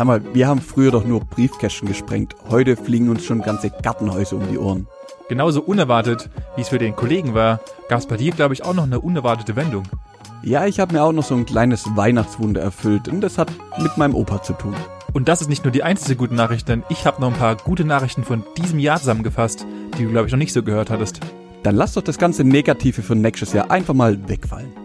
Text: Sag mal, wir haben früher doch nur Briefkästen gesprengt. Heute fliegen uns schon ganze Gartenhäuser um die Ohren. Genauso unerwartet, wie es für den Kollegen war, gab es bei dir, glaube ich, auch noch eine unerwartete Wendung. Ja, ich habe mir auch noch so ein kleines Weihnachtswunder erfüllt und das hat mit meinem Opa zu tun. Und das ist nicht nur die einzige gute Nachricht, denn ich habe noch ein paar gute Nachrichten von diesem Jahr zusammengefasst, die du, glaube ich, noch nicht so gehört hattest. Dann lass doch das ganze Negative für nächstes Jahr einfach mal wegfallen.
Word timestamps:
Sag 0.00 0.06
mal, 0.06 0.22
wir 0.32 0.48
haben 0.48 0.62
früher 0.62 0.90
doch 0.90 1.04
nur 1.04 1.20
Briefkästen 1.20 1.86
gesprengt. 1.86 2.34
Heute 2.48 2.74
fliegen 2.76 3.10
uns 3.10 3.22
schon 3.22 3.42
ganze 3.42 3.68
Gartenhäuser 3.68 4.36
um 4.36 4.48
die 4.48 4.56
Ohren. 4.56 4.86
Genauso 5.28 5.60
unerwartet, 5.60 6.30
wie 6.56 6.62
es 6.62 6.70
für 6.70 6.78
den 6.78 6.96
Kollegen 6.96 7.34
war, 7.34 7.60
gab 7.90 7.98
es 7.98 8.06
bei 8.06 8.16
dir, 8.16 8.32
glaube 8.32 8.54
ich, 8.54 8.64
auch 8.64 8.72
noch 8.72 8.84
eine 8.84 8.98
unerwartete 8.98 9.56
Wendung. 9.56 9.82
Ja, 10.42 10.64
ich 10.64 10.80
habe 10.80 10.94
mir 10.94 11.02
auch 11.02 11.12
noch 11.12 11.24
so 11.24 11.34
ein 11.34 11.44
kleines 11.44 11.84
Weihnachtswunder 11.96 12.62
erfüllt 12.62 13.08
und 13.08 13.20
das 13.20 13.36
hat 13.36 13.52
mit 13.78 13.98
meinem 13.98 14.14
Opa 14.14 14.42
zu 14.42 14.54
tun. 14.54 14.74
Und 15.12 15.28
das 15.28 15.42
ist 15.42 15.48
nicht 15.48 15.64
nur 15.64 15.72
die 15.72 15.82
einzige 15.82 16.16
gute 16.16 16.34
Nachricht, 16.34 16.66
denn 16.68 16.82
ich 16.88 17.04
habe 17.04 17.20
noch 17.20 17.28
ein 17.28 17.38
paar 17.38 17.56
gute 17.56 17.84
Nachrichten 17.84 18.24
von 18.24 18.42
diesem 18.56 18.78
Jahr 18.78 18.98
zusammengefasst, 18.98 19.66
die 19.98 20.04
du, 20.04 20.10
glaube 20.10 20.28
ich, 20.28 20.32
noch 20.32 20.38
nicht 20.38 20.54
so 20.54 20.62
gehört 20.62 20.88
hattest. 20.88 21.20
Dann 21.62 21.76
lass 21.76 21.94
doch 21.94 22.02
das 22.02 22.18
ganze 22.18 22.44
Negative 22.44 23.02
für 23.02 23.14
nächstes 23.14 23.52
Jahr 23.52 23.70
einfach 23.70 23.94
mal 23.94 24.28
wegfallen. 24.28 24.79